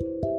[0.00, 0.33] Thank you.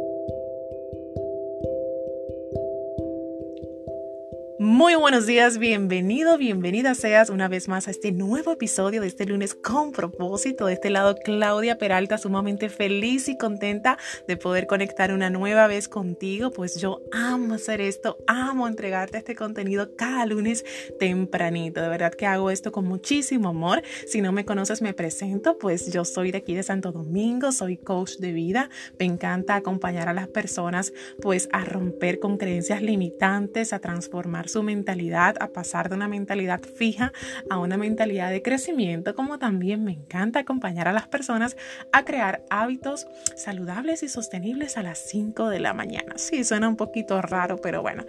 [4.66, 9.28] Muy buenos días, bienvenido, bienvenida seas una vez más a este nuevo episodio de este
[9.28, 10.66] lunes con propósito.
[10.66, 15.88] De este lado, Claudia Peralta, sumamente feliz y contenta de poder conectar una nueva vez
[15.88, 20.66] contigo, pues yo amo hacer esto, amo entregarte este contenido cada lunes
[21.00, 21.80] tempranito.
[21.80, 23.84] De verdad que hago esto con muchísimo amor.
[24.08, 27.78] Si no me conoces, me presento, pues yo soy de aquí de Santo Domingo, soy
[27.78, 28.72] coach de vida.
[28.98, 30.92] Me encanta acompañar a las personas,
[31.22, 36.62] pues a romper con creencias limitantes, a transformar su mentalidad, a pasar de una mentalidad
[36.62, 37.12] fija
[37.50, 41.58] a una mentalidad de crecimiento, como también me encanta acompañar a las personas
[41.92, 43.06] a crear hábitos
[43.36, 46.14] saludables y sostenibles a las 5 de la mañana.
[46.16, 48.06] Sí, suena un poquito raro, pero bueno,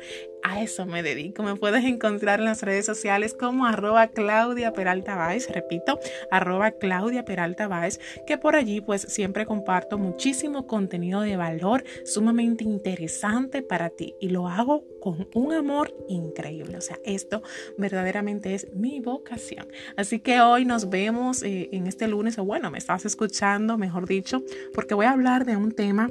[0.46, 1.42] a eso me dedico.
[1.42, 5.98] Me puedes encontrar en las redes sociales como arroba Claudia Peralta Baez, repito,
[6.30, 12.62] arroba Claudia Peralta Baez, que por allí pues siempre comparto muchísimo contenido de valor sumamente
[12.62, 16.76] interesante para ti y lo hago con un amor increíble.
[16.76, 17.42] O sea, esto
[17.76, 19.66] verdaderamente es mi vocación.
[19.96, 24.06] Así que hoy nos vemos eh, en este lunes, o bueno, me estás escuchando, mejor
[24.06, 26.08] dicho, porque voy a hablar de un tema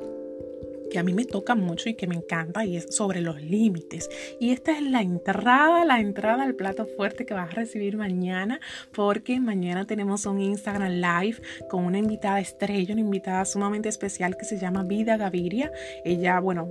[0.91, 4.09] que a mí me toca mucho y que me encanta y es sobre los límites.
[4.39, 8.59] Y esta es la entrada, la entrada al plato fuerte que vas a recibir mañana
[8.93, 14.45] porque mañana tenemos un Instagram Live con una invitada estrella, una invitada sumamente especial que
[14.45, 15.71] se llama Vida Gaviria.
[16.03, 16.69] Ella, bueno,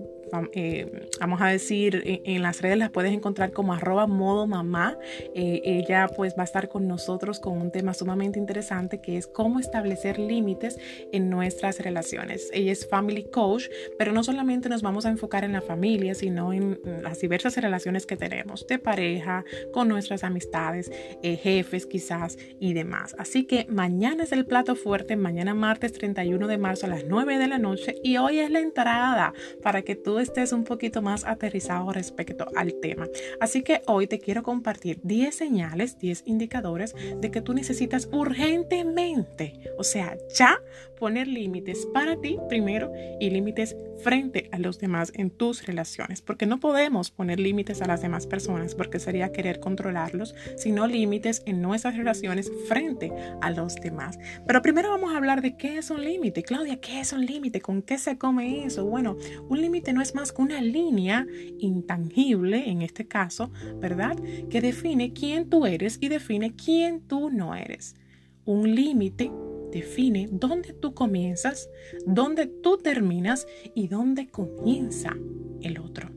[0.53, 4.99] eh, vamos a decir, en, las redes las puedes encontrar como arroba modo mamá.
[5.35, 9.27] Eh, ella pues va a estar con nosotros con un tema sumamente interesante que es
[9.27, 10.79] cómo establecer límites
[11.13, 12.51] en nuestras relaciones.
[12.53, 13.65] Ella es family coach,
[13.99, 18.07] pero no solamente nos vamos a enfocar en la familia, sino en las diversas relaciones
[18.07, 20.91] que tenemos de pareja, con nuestras amistades,
[21.23, 23.15] eh, jefes quizás y demás.
[23.19, 27.39] Así que mañana es el plato fuerte, mañana martes 31 de marzo a las 9
[27.39, 29.33] de la noche y hoy es la entrada
[29.63, 33.07] para que tú estés un poquito más aterrizado respecto al tema.
[33.41, 39.61] Así que hoy te quiero compartir 10 señales, 10 indicadores de que tú necesitas urgentemente,
[39.79, 40.61] o sea, ya
[40.99, 46.47] poner límites para ti primero y límites frente a los demás en tus relaciones, porque
[46.47, 51.63] no podemos poner límites a las demás personas porque sería querer controlarlos, sino límites en
[51.63, 54.19] nuestras relaciones frente a los demás.
[54.47, 56.43] Pero primero vamos a hablar de qué es un límite.
[56.43, 57.61] Claudia, ¿qué es un límite?
[57.61, 58.85] ¿Con qué se come eso?
[58.85, 59.17] Bueno,
[59.49, 61.27] un límite no es más que una línea
[61.59, 63.51] intangible, en este caso,
[63.81, 64.17] ¿verdad?
[64.51, 67.97] Que define quién tú eres y define quién tú no eres.
[68.45, 69.33] Un límite
[69.73, 71.69] define dónde tú comienzas,
[72.07, 75.17] dónde tú terminas y dónde comienza
[75.63, 76.11] el otro.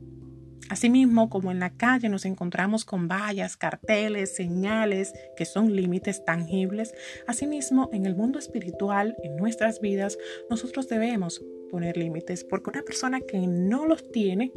[0.69, 6.93] Asimismo, como en la calle nos encontramos con vallas, carteles, señales que son límites tangibles,
[7.25, 10.17] asimismo en el mundo espiritual, en nuestras vidas,
[10.49, 14.51] nosotros debemos poner límites, porque una persona que no los tiene,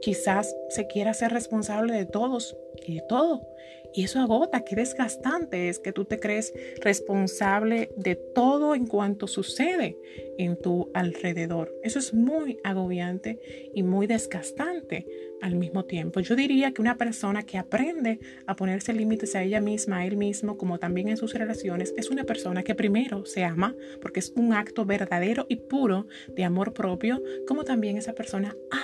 [0.00, 2.56] quizás se quiera ser responsable de todos
[2.86, 3.46] y de todo.
[3.94, 9.26] Y eso agota, qué desgastante es que tú te crees responsable de todo en cuanto
[9.26, 9.98] sucede
[10.38, 11.74] en tu alrededor.
[11.82, 13.38] Eso es muy agobiante
[13.74, 15.06] y muy desgastante
[15.42, 16.20] al mismo tiempo.
[16.20, 20.16] Yo diría que una persona que aprende a ponerse límites a ella misma, a él
[20.16, 24.32] mismo, como también en sus relaciones, es una persona que primero se ama, porque es
[24.36, 28.81] un acto verdadero y puro de amor propio, como también esa persona ama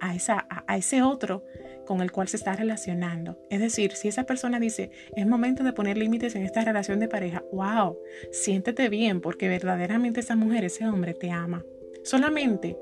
[0.00, 1.44] a, esa, a, ese otro
[1.86, 3.38] con el cual se está relacionando.
[3.50, 7.08] Es decir, si esa persona dice, es momento de poner límites en esta relación de
[7.08, 7.98] pareja, wow,
[8.30, 11.64] siéntete bien porque verdaderamente esa mujer, ese hombre te ama.
[12.02, 12.76] Solamente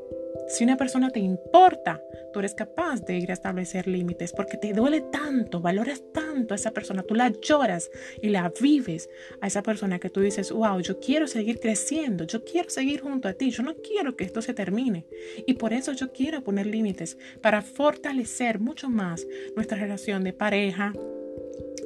[0.49, 4.73] si una persona te importa, tú eres capaz de ir a establecer límites porque te
[4.73, 7.91] duele tanto, valoras tanto a esa persona, tú la lloras
[8.23, 9.09] y la vives
[9.41, 13.29] a esa persona que tú dices, wow, yo quiero seguir creciendo, yo quiero seguir junto
[13.29, 15.07] a ti, yo no quiero que esto se termine.
[15.47, 20.93] Y por eso yo quiero poner límites para fortalecer mucho más nuestra relación de pareja,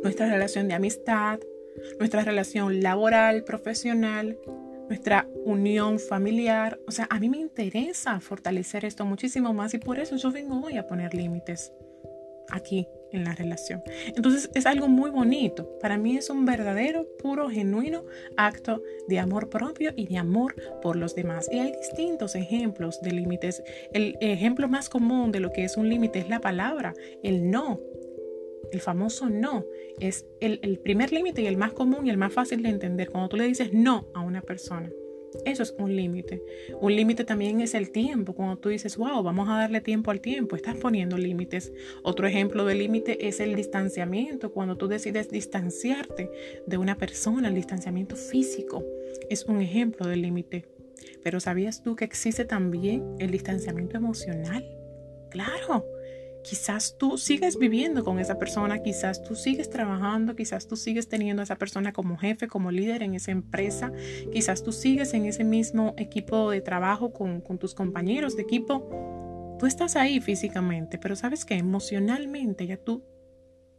[0.02, 1.40] nuestra relación de amistad,
[1.98, 4.38] nuestra relación laboral, profesional,
[4.92, 6.78] nuestra unión familiar.
[6.86, 10.60] O sea, a mí me interesa fortalecer esto muchísimo más y por eso yo vengo
[10.60, 11.72] hoy a poner límites
[12.50, 13.82] aquí en la relación.
[14.14, 15.78] Entonces es algo muy bonito.
[15.80, 18.04] Para mí es un verdadero, puro, genuino
[18.36, 21.48] acto de amor propio y de amor por los demás.
[21.50, 23.62] Y hay distintos ejemplos de límites.
[23.94, 26.92] El ejemplo más común de lo que es un límite es la palabra,
[27.22, 27.80] el no.
[28.72, 29.66] El famoso no
[30.00, 33.10] es el, primer límite y el más común y el más fácil de entender.
[33.10, 34.90] Cuando tú le dices no a una persona.
[35.44, 36.42] Eso es un límite.
[36.80, 38.34] Un límite también es el tiempo.
[38.34, 41.72] Cuando tú dices, wow, vamos a darle tiempo al tiempo, estás poniendo límites.
[42.02, 44.52] Otro ejemplo de límite es el distanciamiento.
[44.52, 46.30] Cuando tú decides distanciarte
[46.66, 48.84] de una persona, el distanciamiento físico
[49.28, 50.64] es un ejemplo de límite.
[51.22, 54.66] Pero ¿sabías tú que existe también el distanciamiento emocional?
[55.30, 55.84] Claro.
[56.42, 61.40] Quizás tú sigues viviendo con esa persona, quizás tú sigues trabajando, quizás tú sigues teniendo
[61.40, 63.92] a esa persona como jefe, como líder en esa empresa,
[64.32, 69.56] quizás tú sigues en ese mismo equipo de trabajo con, con tus compañeros de equipo.
[69.60, 73.04] Tú estás ahí físicamente, pero sabes que emocionalmente ya tú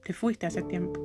[0.04, 1.02] te fuiste hace tiempo.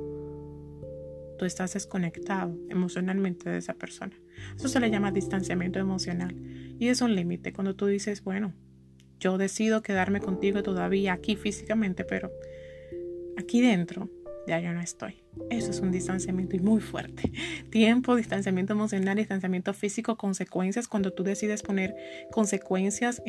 [1.37, 4.17] Tú estás desconectado emocionalmente de esa persona.
[4.55, 6.35] Eso se le llama distanciamiento emocional.
[6.79, 8.53] Y es un límite cuando tú dices, bueno,
[9.19, 12.31] yo decido quedarme contigo todavía aquí físicamente, pero
[13.37, 14.09] aquí dentro
[14.49, 15.21] ya yo no estoy.
[15.51, 17.31] Eso es un distanciamiento y muy fuerte.
[17.69, 21.95] Tiempo, distanciamiento emocional, distanciamiento físico, consecuencias cuando tú decides poner
[22.31, 23.21] consecuencias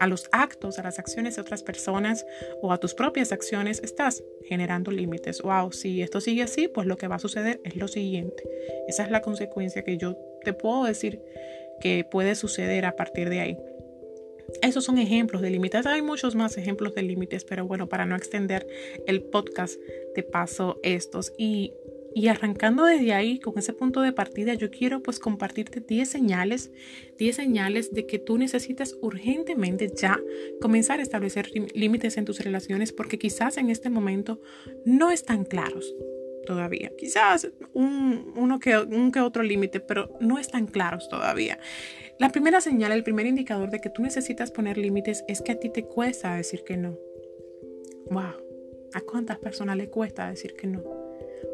[0.00, 2.24] a los actos, a las acciones de otras personas
[2.62, 5.42] o a tus propias acciones, estás generando límites.
[5.42, 8.42] Wow, si esto sigue así, pues lo que va a suceder es lo siguiente.
[8.88, 11.20] Esa es la consecuencia que yo te puedo decir
[11.80, 13.58] que puede suceder a partir de ahí.
[14.62, 15.86] Esos son ejemplos de límites.
[15.86, 18.66] Hay muchos más ejemplos de límites, pero bueno, para no extender
[19.06, 19.80] el podcast,
[20.14, 21.32] te paso estos.
[21.36, 21.72] Y,
[22.14, 26.70] y arrancando desde ahí, con ese punto de partida, yo quiero pues compartirte 10 señales,
[27.18, 30.18] 10 señales de que tú necesitas urgentemente ya
[30.60, 34.40] comenzar a establecer límites en tus relaciones porque quizás en este momento
[34.84, 35.94] no están claros
[36.46, 36.90] todavía.
[36.96, 41.58] Quizás un, uno que, un que otro límite, pero no están claros todavía.
[42.18, 45.60] La primera señal, el primer indicador de que tú necesitas poner límites es que a
[45.60, 46.96] ti te cuesta decir que no.
[48.10, 48.36] Wow,
[48.94, 51.05] ¿a cuántas personas le cuesta decir que no?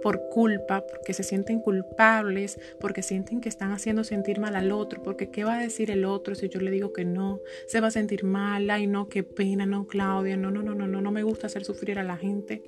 [0.03, 5.03] Por culpa, porque se sienten culpables, porque sienten que están haciendo sentir mal al otro,
[5.03, 7.41] porque ¿qué va a decir el otro si yo le digo que no?
[7.67, 10.87] Se va a sentir mal, ay no, qué pena, no, Claudia, no, no, no, no,
[10.87, 12.63] no, no me gusta hacer sufrir a la gente.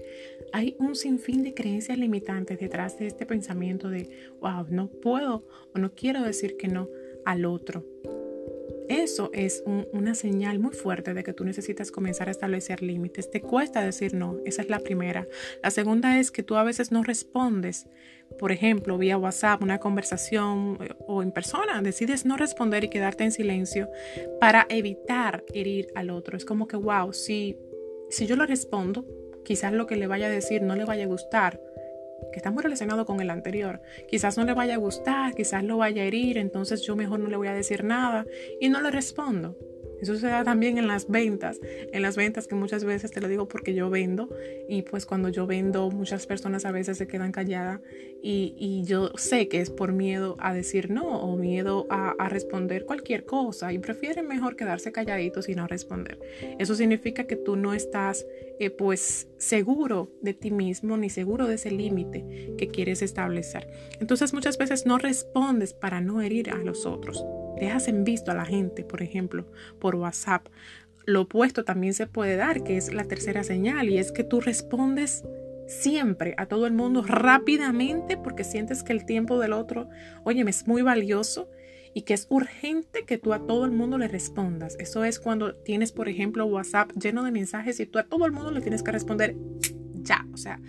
[0.53, 4.09] Hay un sinfín de creencias limitantes detrás de este pensamiento de,
[4.41, 6.89] wow, no puedo o no quiero decir que no
[7.25, 7.85] al otro.
[8.89, 13.31] Eso es una señal muy fuerte de que tú necesitas comenzar a establecer límites.
[13.31, 15.27] Te cuesta decir no, esa es la primera.
[15.63, 17.87] La segunda es que tú a veces no respondes,
[18.39, 21.81] por ejemplo, vía WhatsApp, una conversación eh, o en persona.
[21.83, 23.89] Decides no responder y quedarte en silencio
[24.41, 26.37] para evitar herir al otro.
[26.37, 27.57] Es como que, wow, si,
[28.11, 29.07] si yo lo respondo,
[29.45, 31.61] quizás lo que le vaya a decir no le vaya a gustar
[32.33, 33.81] que está muy relacionado con el anterior.
[34.09, 37.29] Quizás no le vaya a gustar, quizás lo vaya a herir, entonces yo mejor no
[37.29, 38.27] le voy a decir nada
[38.61, 39.57] y no le respondo.
[40.01, 43.29] Eso se da también en las ventas, en las ventas que muchas veces te lo
[43.29, 44.29] digo porque yo vendo
[44.69, 47.81] y pues cuando yo vendo muchas personas a veces se quedan calladas
[48.23, 53.25] y, yo sé que es por miedo a decir no o miedo a, responder cualquier
[53.25, 56.19] cosa y prefieren mejor quedarse calladitos y no responder.
[56.59, 58.27] Eso significa que tú no estás
[58.59, 63.69] eh, pues seguro de ti mismo ni seguro de ese límite que quieres establecer.
[64.01, 67.25] Entonces muchas veces no respondes para no herir a los otros
[67.59, 69.47] dejas en visto a la gente, por ejemplo,
[69.79, 70.47] por WhatsApp.
[71.07, 74.41] Lo opuesto también se puede dar, que es la tercera señal, y es que tú
[74.41, 75.25] respondes
[75.67, 79.89] siempre a todo el mundo rápidamente porque sientes que el tiempo del otro,
[80.25, 81.49] oye, es muy valioso
[81.95, 84.77] y que es urgente que tú a todo el mundo le respondas.
[84.79, 88.33] Eso es cuando tienes, por ejemplo, WhatsApp lleno de mensajes y tú a todo el
[88.33, 89.37] mundo le tienes que responder
[89.95, 90.27] ya.
[90.33, 90.61] O sea,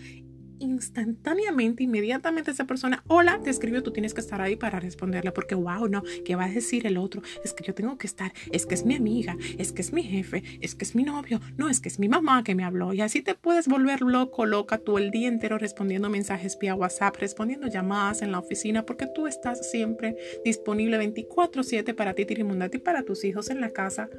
[0.60, 5.56] instantáneamente, inmediatamente esa persona, hola, te escribió, tú tienes que estar ahí para responderle, porque
[5.56, 7.22] wow, no, ¿qué va a decir el otro?
[7.44, 10.04] Es que yo tengo que estar, es que es mi amiga, es que es mi
[10.04, 12.94] jefe, es que es mi novio, no, es que es mi mamá que me habló.
[12.94, 17.18] Y así te puedes volver loco, loca, tú el día entero respondiendo mensajes vía WhatsApp,
[17.18, 23.04] respondiendo llamadas en la oficina, porque tú estás siempre disponible 24/7 para ti, Tirimundati, para
[23.04, 24.10] tus hijos en la casa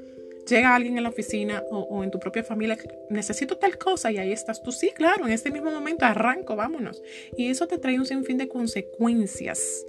[0.49, 2.79] llega alguien en la oficina o, en tu propia familia,
[3.11, 7.03] necesito tal cosa y ahí estás tú, sí, claro, en este mismo momento arranco, vámonos.
[7.37, 9.85] Y eso te trae un sinfín de consecuencias,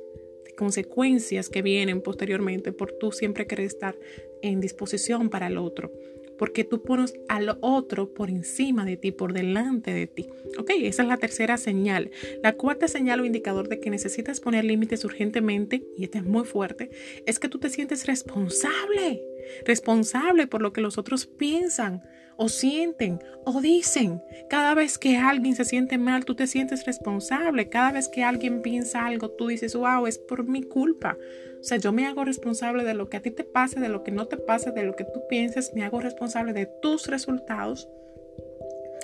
[0.46, 3.96] de consecuencias que vienen posteriormente por tú siempre querer estar
[4.42, 5.92] en disposición para el otro
[6.38, 10.28] porque tú pones al otro por encima de ti, por delante de ti.
[10.58, 12.12] Ok, esa es la tercera señal.
[12.44, 16.46] La cuarta señal o indicador de que necesitas poner límites urgentemente, y este es muy
[16.46, 16.90] fuerte,
[17.26, 19.22] es que tú te sientes responsable,
[19.66, 22.04] responsable por lo que los otros piensan
[22.38, 24.22] o sienten o dicen.
[24.50, 27.70] Cada vez que alguien se siente mal, tú te sientes responsable.
[27.70, 31.18] Cada vez que alguien piensa algo, tú dices, wow, es por mi culpa.
[31.68, 34.02] O sea, yo me hago responsable de lo que a ti te pase, de lo
[34.02, 37.90] que no te pase, de lo que tú pienses, me hago responsable de tus resultados.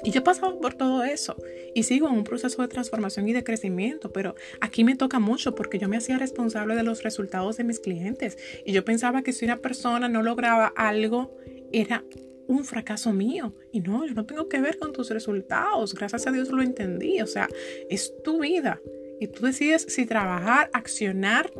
[0.05, 1.35] Y yo he pasado por todo eso
[1.75, 5.55] y sigo en un proceso de transformación y de crecimiento, pero aquí me toca mucho
[5.55, 9.33] porque yo me hacía responsable de los resultados de mis clientes y yo pensaba que
[9.33, 11.35] si una persona no lograba algo
[11.73, 12.05] era
[12.47, 13.53] un fracaso mío.
[13.73, 15.93] Y no, yo no tengo que ver con tus resultados.
[15.93, 17.19] Gracias a Dios lo entendí.
[17.21, 17.49] O sea,
[17.89, 18.79] es tu vida.
[19.19, 21.51] Y tú decides si trabajar, accionar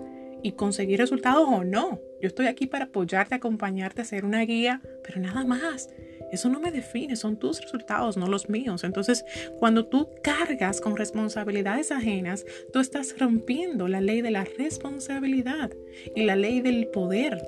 [0.44, 2.02] y conseguir resultados o no.
[2.22, 5.90] Yo estoy aquí para apoyarte, acompañarte, ser una guía, pero nada más.
[6.32, 8.84] Eso no me define, son tus resultados, no los míos.
[8.84, 9.24] Entonces,
[9.60, 15.72] cuando tú cargas con responsabilidades ajenas, tú estás rompiendo la ley de la responsabilidad
[16.16, 17.42] y la ley del poder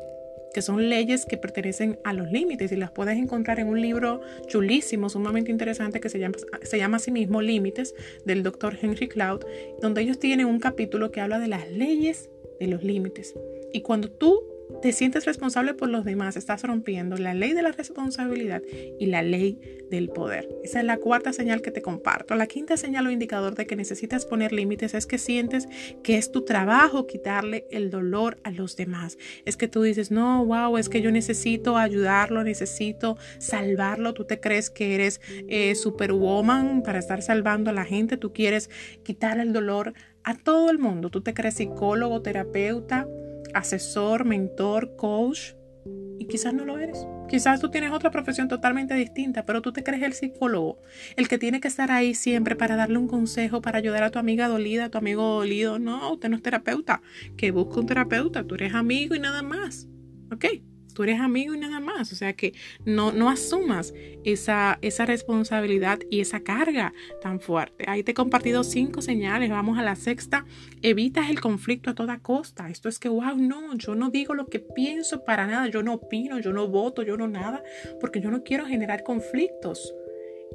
[0.55, 4.21] que son leyes que pertenecen a los límites y las puedes encontrar en un libro
[4.47, 9.09] chulísimo, sumamente interesante que se llama, se llama a sí mismo Límites del doctor Henry
[9.09, 9.41] Cloud,
[9.81, 13.33] donde ellos tienen un capítulo que habla de las leyes de los límites.
[13.73, 14.41] Y cuando tú
[14.81, 18.61] te sientes responsable por los demás, estás rompiendo la ley de la responsabilidad
[18.99, 19.59] y la ley
[19.89, 20.49] del poder.
[20.63, 22.35] Esa es la cuarta señal que te comparto.
[22.35, 25.67] La quinta señal o indicador de que necesitas poner límites es que sientes
[26.03, 29.17] que es tu trabajo quitarle el dolor a los demás.
[29.45, 34.13] Es que tú dices, no, wow, es que yo necesito ayudarlo, necesito salvarlo.
[34.13, 38.17] Tú te crees que eres eh, superwoman para estar salvando a la gente.
[38.17, 38.69] Tú quieres
[39.03, 39.93] quitar el dolor
[40.25, 41.09] a todo el mundo.
[41.09, 43.07] Tú te crees psicólogo, terapeuta
[43.55, 45.53] asesor, mentor, coach,
[46.19, 47.07] y quizás no lo eres.
[47.27, 50.79] Quizás tú tienes otra profesión totalmente distinta, pero tú te crees el psicólogo,
[51.15, 54.19] el que tiene que estar ahí siempre para darle un consejo, para ayudar a tu
[54.19, 55.79] amiga dolida, a tu amigo dolido.
[55.79, 57.01] No, usted no es terapeuta.
[57.37, 59.87] Que busca un terapeuta, tú eres amigo y nada más.
[60.31, 60.45] ¿Ok?
[60.95, 62.11] Tú eres amigo y nada más.
[62.11, 62.53] O sea que
[62.85, 67.85] no, no asumas esa, esa responsabilidad y esa carga tan fuerte.
[67.87, 69.51] Ahí te he compartido cinco señales.
[69.51, 70.45] Vamos a la sexta.
[70.81, 72.69] Evitas el conflicto a toda costa.
[72.69, 75.67] Esto es que, wow, no, yo no digo lo que pienso para nada.
[75.67, 77.61] Yo no opino, yo no voto, yo no nada,
[78.01, 79.93] porque yo no quiero generar conflictos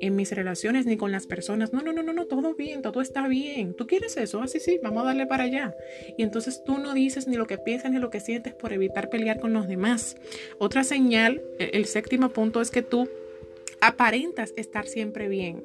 [0.00, 1.73] en mis relaciones ni con las personas.
[1.73, 3.75] No, no, no, no, no, todo bien, todo está bien.
[3.75, 4.42] ¿Tú quieres eso?
[4.42, 5.75] Así ah, sí, vamos a darle para allá.
[6.16, 9.11] Y entonces tú no dices ni lo que piensas ni lo que sientes por evitar
[9.11, 10.16] pelear con los demás.
[10.59, 13.09] Otra señal, e, el séptimo punto es que tú
[13.80, 15.62] aparentas estar siempre bien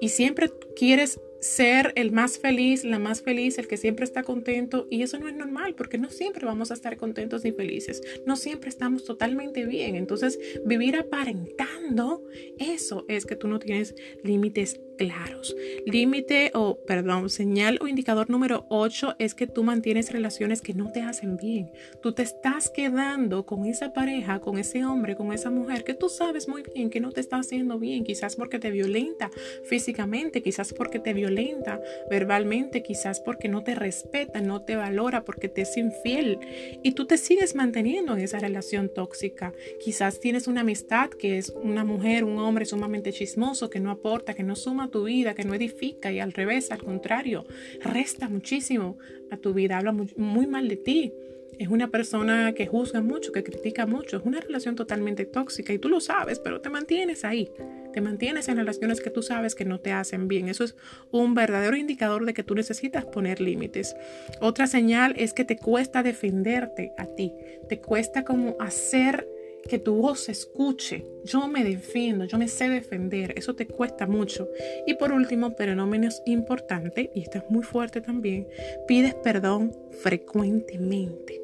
[0.00, 4.86] y siempre quieres ser el más feliz, la más feliz, el que siempre está contento.
[4.90, 8.00] Y eso no es normal porque no siempre vamos a estar contentos ni felices.
[8.24, 9.96] No siempre estamos totalmente bien.
[9.96, 12.22] Entonces, vivir aparentando,
[12.58, 15.56] eso es que tú no tienes límites claros.
[15.86, 20.92] Límite o, perdón, señal o indicador número 8 es que tú mantienes relaciones que no
[20.92, 21.70] te hacen bien.
[22.00, 26.08] Tú te estás quedando con esa pareja, con ese hombre, con esa mujer que tú
[26.08, 29.30] sabes muy bien que no te está haciendo bien, quizás porque te violenta
[29.64, 35.24] físicamente, quizás porque te violenta lenta verbalmente, quizás porque no te respeta, no te valora,
[35.24, 36.38] porque te es infiel
[36.82, 39.52] y tú te sigues manteniendo en esa relación tóxica.
[39.82, 44.34] Quizás tienes una amistad que es una mujer, un hombre sumamente chismoso, que no aporta,
[44.34, 47.44] que no suma tu vida, que no edifica y al revés, al contrario,
[47.80, 48.98] resta muchísimo
[49.32, 51.12] a tu vida, habla muy, muy mal de ti
[51.58, 55.78] es una persona que juzga mucho, que critica mucho, es una relación totalmente tóxica y
[55.78, 57.50] tú lo sabes, pero te mantienes ahí.
[57.92, 60.48] Te mantienes en relaciones que tú sabes que no te hacen bien.
[60.48, 60.74] Eso es
[61.10, 63.94] un verdadero indicador de que tú necesitas poner límites.
[64.40, 67.32] Otra señal es que te cuesta defenderte a ti.
[67.68, 69.28] Te cuesta como hacer
[69.68, 71.06] que tu voz se escuche.
[71.24, 74.48] Yo me defiendo, yo me sé defender, eso te cuesta mucho.
[74.86, 78.48] Y por último, pero no menos importante, y esto es muy fuerte también,
[78.86, 81.41] pides perdón frecuentemente.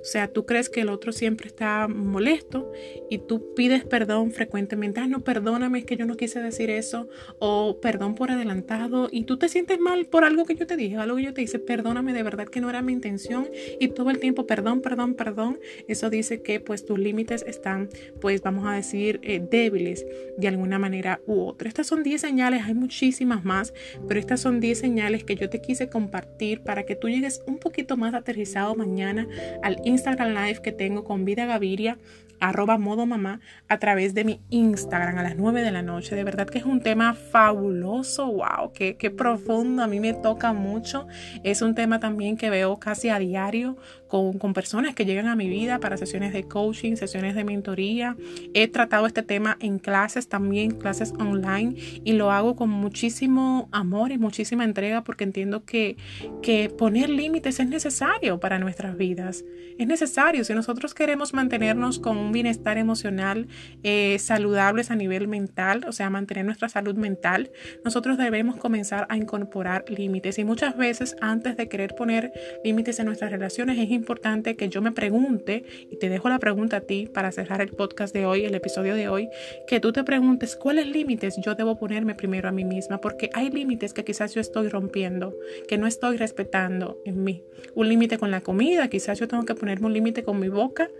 [0.00, 2.70] O sea, tú crees que el otro siempre está molesto
[3.10, 5.00] y tú pides perdón frecuentemente.
[5.00, 7.08] Ah, no, perdóname, es que yo no quise decir eso.
[7.38, 9.08] O perdón por adelantado.
[9.10, 11.42] Y tú te sientes mal por algo que yo te dije, algo que yo te
[11.42, 11.58] hice.
[11.58, 13.48] Perdóname, de verdad que no era mi intención.
[13.80, 15.58] Y todo el tiempo, perdón, perdón, perdón.
[15.86, 17.88] Eso dice que pues tus límites están,
[18.20, 21.68] pues vamos a decir, eh, débiles de alguna manera u otra.
[21.68, 23.72] Estas son 10 señales, hay muchísimas más,
[24.06, 27.58] pero estas son 10 señales que yo te quise compartir para que tú llegues un
[27.58, 29.28] poquito más aterrizado mañana
[29.62, 31.98] al Instagram Live que tengo con Vida Gaviria
[32.40, 36.14] arroba modo mamá a través de mi Instagram a las 9 de la noche.
[36.14, 40.52] De verdad que es un tema fabuloso, wow, qué, qué profundo, a mí me toca
[40.52, 41.06] mucho.
[41.42, 43.76] Es un tema también que veo casi a diario
[44.08, 48.16] con, con, personas que llegan a mi vida para sesiones de coaching, sesiones de mentoría.
[48.54, 54.12] He tratado este tema en clases también, clases online, y lo hago con muchísimo amor
[54.12, 55.96] y muchísima entrega porque entiendo que,
[56.42, 59.44] que poner límites es necesario para nuestras vidas.
[59.78, 63.46] Es necesario si nosotros queremos mantenernos con bienestar emocional
[63.84, 67.52] eh, saludables a nivel mental, o sea, mantener nuestra salud mental,
[67.84, 70.40] nosotros debemos comenzar a incorporar límites.
[70.40, 72.32] Y muchas veces antes de querer poner
[72.64, 76.78] límites en nuestras relaciones es importante que yo me pregunte, y te dejo la pregunta
[76.78, 79.28] a ti para cerrar el podcast de hoy, el episodio de hoy,
[79.68, 83.48] que tú te preguntes cuáles límites yo debo ponerme primero a mí misma, porque hay
[83.52, 85.36] límites que quizás yo estoy rompiendo,
[85.68, 87.44] que no estoy respetando en mí.
[87.76, 90.90] Un límite con la comida, quizás yo tengo que ponerme un límite con mi boca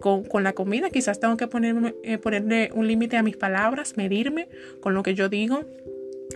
[0.00, 0.90] con, la comida.
[0.90, 4.48] Quizás tengo que ponerme, eh, ponerle un límite a mis palabras, medirme
[4.80, 5.64] con lo que yo digo.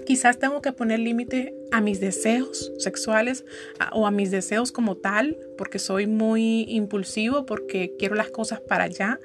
[0.07, 3.45] Quizás tengo que poner límite a mis deseos sexuales
[3.93, 8.85] o a mis deseos como tal, porque soy muy impulsivo, porque quiero las cosas para
[8.85, 9.19] allá.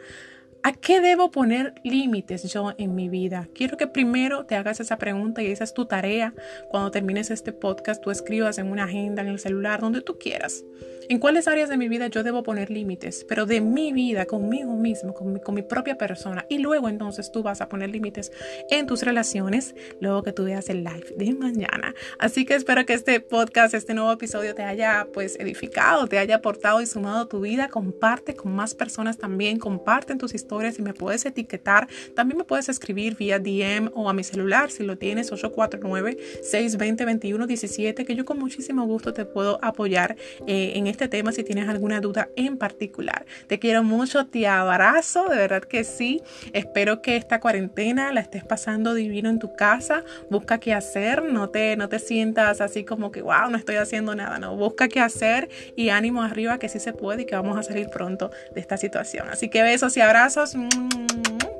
[0.61, 3.47] ¿A qué debo poner límites yo en mi vida?
[3.55, 6.33] Quiero que primero te hagas esa pregunta y esa es tu tarea.
[6.69, 10.65] Cuando termines este podcast, tú escribas en una agenda, en el celular, donde tú quieras.
[11.07, 13.25] ¿En cuáles áreas de mi vida yo debo poner límites?
[13.27, 16.45] Pero de mi vida, conmigo mismo, con mi, propia persona.
[16.49, 18.31] Y luego entonces tú vas a poner límites
[18.69, 21.95] en tus relaciones, luego que tú veas el live de mañana.
[22.19, 26.35] Así que espero que este podcast, este nuevo episodio te haya pues edificado, te haya
[26.35, 27.69] aportado y sumado tu vida.
[27.69, 31.87] Comparte con más personas también, comparte en tus historias y me puedes etiquetar.
[32.15, 38.15] También me puedes escribir vía DM o a mi celular si lo tienes, 849-620-2117, que
[38.15, 40.15] yo con muchísimo gusto te puedo apoyar
[40.47, 43.27] eh, en este tema si tienes alguna duda en particular.
[43.47, 46.23] Te quiero mucho, te abrazo, de verdad que sí.
[46.53, 50.03] Espero que esta cuarentena la estés pasando divino en tu casa.
[50.31, 54.15] Busca qué hacer, no te, no te sientas así como que, wow, no estoy haciendo
[54.15, 54.55] nada, no.
[54.55, 57.89] Busca qué hacer y ánimo arriba que sí se puede y que vamos a salir
[57.89, 59.27] pronto de esta situación.
[59.29, 60.38] Así que besos y abrazos,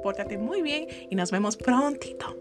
[0.02, 2.36] pórtate muy bien y nos vemos prontito.